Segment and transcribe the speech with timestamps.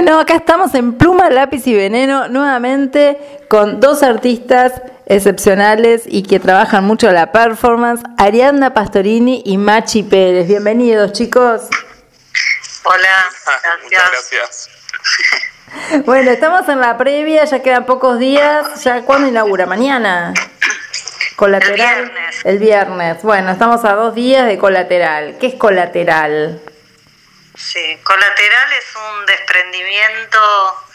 [0.00, 6.38] Bueno, acá estamos en Pluma, Lápiz y Veneno nuevamente con dos artistas excepcionales y que
[6.38, 10.46] trabajan mucho la performance, Ariadna Pastorini y Machi Pérez.
[10.46, 11.62] Bienvenidos, chicos.
[12.84, 13.08] Hola,
[13.44, 13.74] gracias.
[13.82, 14.70] Muchas gracias.
[16.06, 18.84] Bueno, estamos en la previa, ya quedan pocos días.
[18.84, 19.66] ¿Ya cuándo inaugura?
[19.66, 20.32] ¿Mañana?
[21.34, 21.70] Colateral.
[21.70, 22.44] El viernes.
[22.44, 23.22] El viernes.
[23.24, 25.38] Bueno, estamos a dos días de colateral.
[25.40, 26.60] ¿Qué es colateral?
[27.58, 30.86] Sí, colateral es un desprendimiento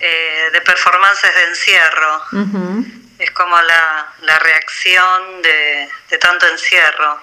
[0.00, 2.16] eh, de performances de encierro.
[2.32, 2.84] Ujú.
[3.18, 7.20] Es como la, la reacción de, de tanto encierro,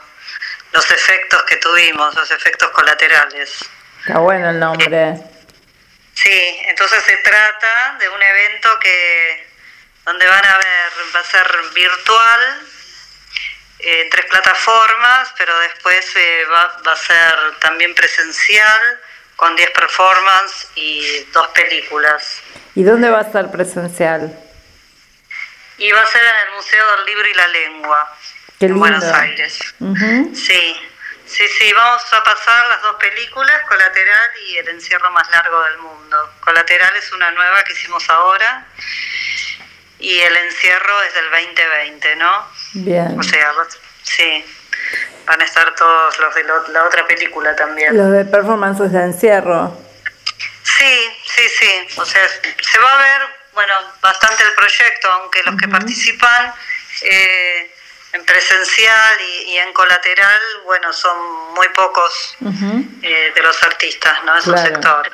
[0.72, 3.66] los efectos que tuvimos, los efectos colaterales.
[4.02, 5.16] Está bueno el nombre.
[6.14, 9.48] Sí, entonces se trata de un evento que
[10.06, 12.77] donde van a ver, va a ser virtual eh,
[13.80, 19.00] en tres plataformas, pero después eh, va, va a ser también presencial
[19.38, 22.42] con 10 performances y dos películas.
[22.76, 24.38] ¿Y dónde va a estar presencial?
[25.78, 28.18] Y va a ser en el Museo del Libro y la Lengua,
[28.60, 28.80] Qué en lindo.
[28.80, 29.60] Buenos Aires.
[30.34, 30.76] Sí,
[31.28, 35.78] sí, sí, vamos a pasar las dos películas, Colateral y El encierro más largo del
[35.78, 36.34] mundo.
[36.40, 38.66] Colateral es una nueva que hicimos ahora
[40.00, 42.48] y El encierro es del 2020, ¿no?
[42.74, 43.20] Bien.
[43.20, 43.52] O sea,
[44.04, 44.46] sí,
[45.26, 47.96] van a estar todos los de lo- la otra película también.
[47.98, 49.76] Los de performances de encierro.
[50.64, 53.22] Sí, sí, sí, o sea, se va a ver,
[53.54, 56.54] bueno, bastante el proyecto, aunque los que participan
[57.02, 57.72] eh,
[58.14, 61.18] en presencial y, y en colateral, bueno, son
[61.56, 62.38] muy pocos
[63.02, 64.38] eh, de los artistas, ¿no?
[64.38, 64.70] Es un Claro.
[64.70, 65.12] sector.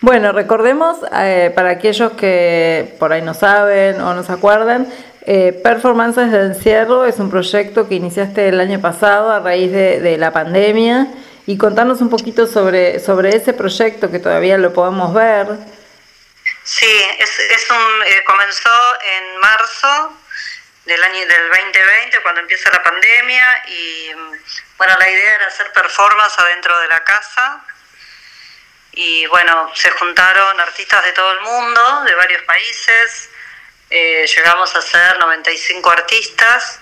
[0.00, 4.92] Bueno, recordemos, eh, para aquellos que por ahí no saben o no se acuerdan,
[5.24, 10.16] eh, Performances de Encierro es un proyecto que iniciaste el año pasado a raíz de,
[10.18, 11.06] la pandemia.
[11.44, 15.46] Y contarnos un poquito sobre, sobre ese proyecto que todavía lo podemos ver.
[16.62, 18.70] Sí, es, es un, eh, comenzó
[19.02, 20.18] en marzo
[20.84, 23.62] del año del 2020 cuando empieza la pandemia.
[23.66, 24.32] Y mm,
[24.78, 27.64] bueno la idea era hacer performance adentro de la casa.
[28.92, 33.31] Y bueno se juntaron artistas de todo el mundo de varios países
[33.92, 36.80] eh, llegamos a ser 95 artistas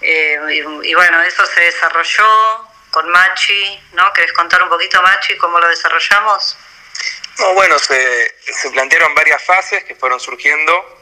[0.00, 4.12] eh, y, y bueno eso se desarrolló con Machi ¿no?
[4.12, 6.56] ¿Querés contar un poquito Machi cómo lo desarrollamos?
[7.40, 8.34] No, bueno, se,
[8.72, 10.98] plantearon varias fases que fueron surgiendo,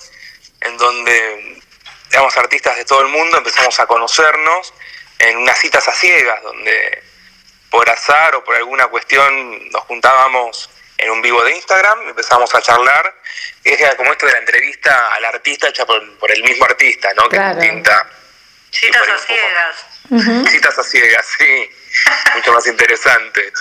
[0.61, 1.61] en donde,
[2.11, 4.73] digamos, artistas de todo el mundo empezamos a conocernos
[5.19, 7.03] en unas citas a ciegas, donde
[7.71, 12.61] por azar o por alguna cuestión nos juntábamos en un vivo de Instagram, empezamos a
[12.61, 13.15] charlar,
[13.65, 17.09] y era como esto de la entrevista al artista hecha por, por el mismo artista,
[17.17, 17.29] ¿no?
[17.29, 17.59] Claro.
[17.59, 18.11] Que es distinta.
[18.71, 19.87] Citas a ciegas.
[20.11, 20.47] Ujú.
[20.49, 21.71] Citas a ciegas, sí.
[22.35, 23.53] Mucho más interesantes.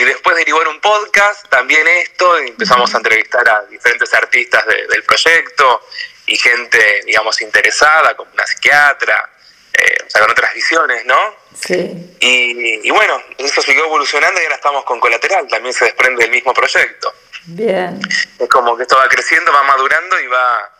[0.00, 4.64] Y después derivó en un podcast también esto, y empezamos a entrevistar a diferentes artistas
[4.66, 5.88] de- del proyecto
[6.26, 9.30] y gente, digamos, interesada, como una psiquiatra,
[9.74, 11.18] eh, o sea, con otras visiones, ¿no?
[11.54, 12.16] Sí.
[12.20, 16.30] Y, y bueno, eso siguió evolucionando y ahora estamos con Colateral, también se desprende del
[16.32, 17.12] mismo proyecto.
[17.46, 18.00] Bien.
[18.38, 20.70] Es como que esto va creciendo, va madurando y va,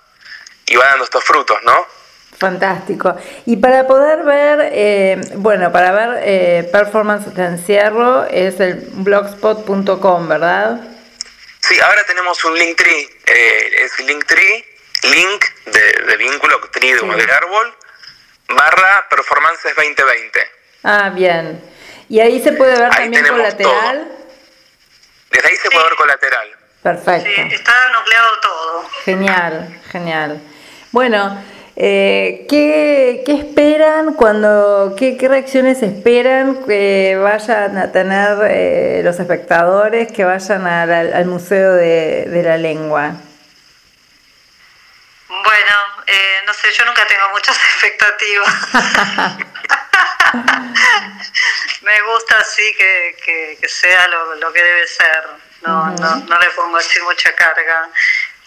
[0.66, 1.86] y va dando estos frutos, ¿no?
[2.38, 3.16] Fantástico.
[3.46, 10.28] Y para poder ver, eh, bueno, para ver eh, Performance de Encierro es el blogspot.com,
[10.28, 10.80] ¿verdad?
[11.60, 14.64] Sí, ahora tenemos un Linktree, eh, es Linktree,
[15.04, 17.06] link de, de vínculo, tree de, Sí.
[17.06, 17.74] de árbol,
[18.54, 20.40] barra performances 2020.
[20.84, 21.60] Ah, bien.
[22.08, 24.08] Y ahí se puede ver Ahí también colateral.
[25.30, 26.48] Desde ahí se puede ver colateral.
[26.82, 27.30] Perfecto.
[27.34, 28.84] Sí, está nucleado todo.
[29.04, 30.40] Genial, genial.
[30.92, 31.42] Bueno,
[31.76, 39.18] eh, ¿qué, qué esperan cuando, qué, qué reacciones esperan que vayan a tener eh, los
[39.18, 43.12] espectadores que vayan al, al- al Museo de, de la Lengua?
[46.06, 48.54] Eh, no sé, yo nunca tengo muchas expectativas.
[51.82, 55.24] Me gusta así que, que, que sea lo, lo que debe ser.
[55.62, 57.88] No, no, no le pongo así mucha carga.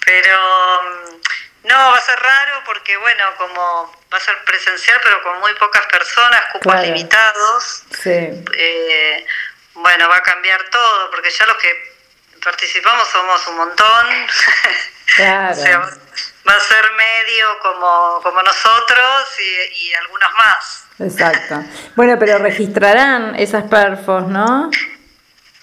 [0.06, 0.38] Pero
[0.84, 5.40] mm, no, va a ser raro porque, bueno, como va a ser presencial, pero con
[5.40, 6.86] muy pocas personas, cupos Claro.
[6.88, 7.84] limitados.
[8.02, 8.10] Sí,
[8.54, 9.26] eh,
[9.74, 11.96] bueno, va a cambiar todo, porque ya los que
[12.44, 14.08] participamos somos un montón.
[15.16, 15.52] Claro.
[15.52, 20.86] o sea, va a ser medio como, como nosotros y, y algunos más.
[21.00, 21.64] exacto.
[21.96, 24.70] Bueno, pero registrarán esas perfos, ¿no?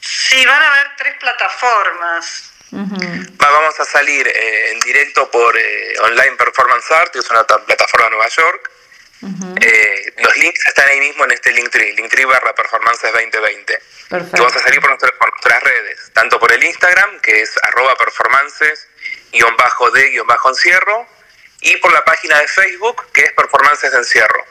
[0.01, 2.51] Sí, van a haber tres plataformas.
[2.73, 7.45] Va- vamos a salir eh, en directo por eh, Online Performance Art, que es una
[7.45, 8.71] ta- plataforma de Nueva York,
[9.61, 13.79] Eh, los links están ahí mismo en este Linktree, Linktree barra Performances 2020.
[14.11, 14.37] Perfecto.
[14.37, 18.87] Y vamos a salir por, nuestras redes, tanto por el Instagram, que es arroba performances,
[19.35, 21.07] guion bajo de guion bajo encierro,
[21.61, 24.45] y por la página de Facebook, que es Performances de Encierro.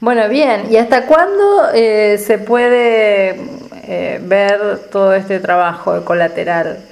[0.00, 3.40] Bueno, bien, ¿y hasta cuándo eh, se puede
[3.84, 6.84] eh, ver todo este trabajo de colateral?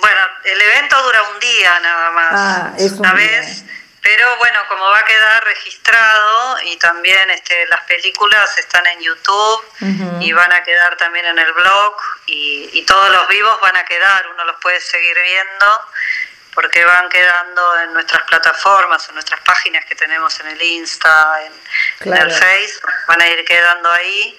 [0.00, 2.32] Bueno, el evento dura un día nada más.
[2.32, 3.63] Ah, es una vez
[4.14, 9.64] pero bueno, como va a quedar registrado y también este, las películas están en YouTube
[10.20, 11.96] y van a quedar también en el blog
[12.26, 15.66] y, todos los vivos van a quedar, uno los puede seguir viendo
[16.54, 22.12] porque van quedando en nuestras plataformas, en nuestras páginas que tenemos en el Insta, en,
[22.12, 22.74] el Face,
[23.08, 24.38] van a ir quedando ahí.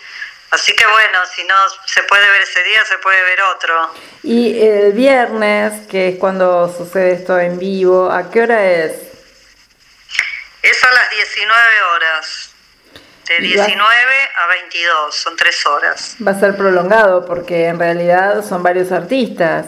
[0.51, 1.55] Así que bueno, si no
[1.85, 3.93] se puede ver ese día, se puede ver otro.
[4.23, 9.04] Y el viernes, que es cuando sucede esto en vivo, ¿a qué hora es?
[10.65, 12.49] Es a las 19 horas.
[13.25, 16.15] De 19 a 22, son tres horas.
[16.25, 19.67] Va a ser prolongado porque en realidad son varios artistas.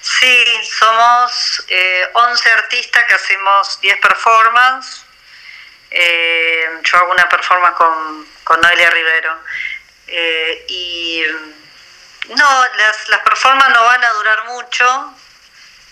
[0.00, 0.44] Sí,
[0.78, 5.04] somos eh, 11 artistas que hacemos 10 performances.
[5.90, 9.38] Eh, yo hago una performance con, con Noelia Rivero.
[10.08, 11.22] Eh, y
[12.30, 15.14] no, las, las performances no van a durar mucho,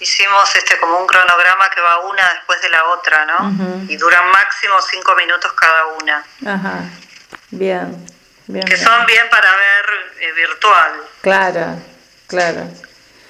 [0.00, 3.84] hicimos este como un cronograma que va una después de la otra, ¿no?
[3.88, 6.24] Y duran máximo cinco minutos cada una.
[6.46, 6.80] Ajá.
[7.50, 8.06] Bien.
[8.46, 9.86] bien que son bien para ver
[10.20, 10.92] eh, virtual.
[11.22, 11.80] Claro,
[12.26, 12.68] claro.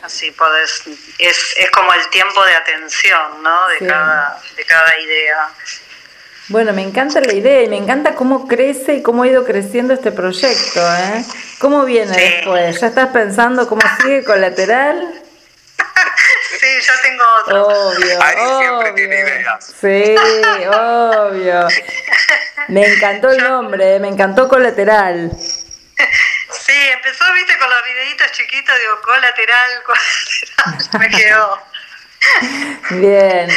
[0.03, 0.85] Así podés,
[1.19, 3.67] es, es como el tiempo de atención, ¿no?
[3.69, 5.49] De, cada, de cada idea.
[6.49, 9.95] Bueno, me encanta la idea y me encanta cómo crece y cómo ha ido creciendo
[9.95, 11.25] este proyecto, ¿eh?
[11.59, 12.81] ¿Cómo viene después?
[12.81, 15.26] ¿Ya estás pensando cómo sigue colateral?
[16.77, 17.67] Sí, ya tengo otro.
[17.67, 18.19] Obvio,
[18.59, 19.75] siempre tiene ideas.
[19.81, 20.15] Sí,
[20.69, 21.69] obvio.
[22.69, 25.31] Me encantó el nombre, me encantó Colateral.
[26.51, 31.63] Sí, empezó, viste, con los videitos chiquitos, digo, colateral, colateral, me quedó.
[32.91, 33.51] Bien.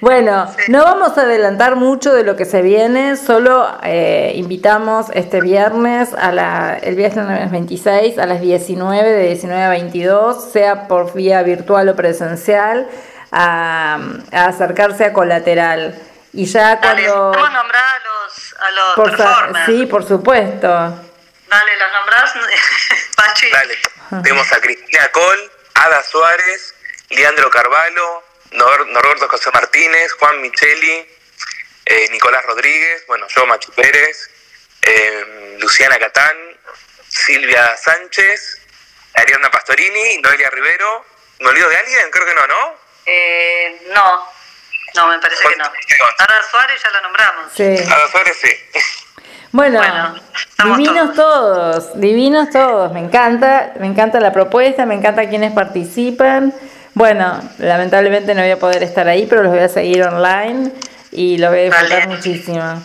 [0.00, 5.40] Bueno, no vamos a adelantar mucho de lo que se viene, solo eh, invitamos este
[5.40, 11.14] viernes, a la, el viernes 26 a las 19, de 19 a 22, sea por
[11.14, 12.88] vía virtual o presencial,
[13.32, 13.98] a,
[14.32, 15.98] acercarse a Colateral.
[16.34, 17.32] Y ya cuando...
[17.32, 19.66] ¿Cómo nombrar a los, a los por performers?
[19.66, 20.68] Sí, por supuesto.
[20.68, 22.34] Dale, ¿los nombrás,
[23.16, 23.50] Pachi?
[23.50, 26.74] Dale, tenemos a Cristina Col, Ada Suárez,
[27.08, 31.06] Leandro Carvalho, Norberto José Martínez, Juan Micheli,
[31.84, 34.30] eh, Nicolás Rodríguez, bueno, yo, Machu Pérez,
[34.82, 36.36] eh, Luciana Catán,
[37.08, 38.60] Silvia Sánchez,
[39.14, 41.04] Ariana Pastorini, Noelia Rivero.
[41.40, 42.10] ¿Me olvido de alguien?
[42.10, 42.74] Creo que no, ¿no?
[43.06, 44.28] Eh, no,
[44.94, 45.64] no, me parece que no.
[46.18, 47.52] Ada Suárez ya la nombramos.
[47.54, 47.62] Sí.
[47.62, 48.80] Ada Suárez sí.
[49.52, 50.20] Bueno,
[50.64, 52.00] divinos todos.
[52.00, 52.92] divinos todos.
[52.92, 56.52] Me encanta, me encanta la propuesta, me encanta quienes participan.
[56.96, 60.72] Bueno, lamentablemente no voy a poder estar ahí, pero los voy a seguir online
[61.12, 62.82] y lo voy a disfrutar muchísimo.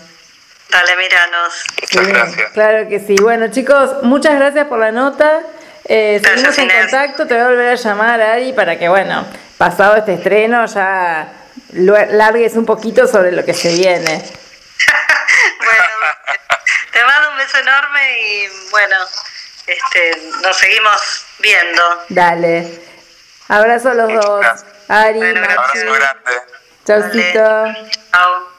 [0.69, 1.63] Dale, miranos.
[1.79, 2.51] Muchas gracias.
[2.51, 3.15] Claro que sí.
[3.21, 5.39] Bueno, chicos, muchas gracias por la nota.
[5.85, 9.25] Eh, seguimos en contacto, te voy a volver a llamar, Ari, para que, bueno,
[9.57, 11.31] pasado este estreno ya
[11.71, 14.21] largues un poquito sobre lo que se viene.
[15.57, 15.83] bueno,
[16.91, 18.97] te mando un beso enorme y, bueno,
[19.67, 22.05] este, nos seguimos viendo.
[22.09, 22.90] Dale.
[23.51, 24.45] Abrazo a los dos.
[24.87, 26.31] Ari, Abrazo grande.
[26.85, 27.43] Chaucito.
[28.11, 28.50] Chao.